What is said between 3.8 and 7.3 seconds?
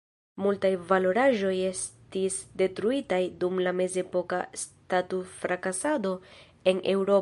mezepoka statufrakasado en Eŭropo.